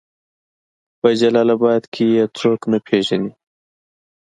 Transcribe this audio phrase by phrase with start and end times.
[0.99, 3.31] په جلال آباد کې يې څوک نه پېژني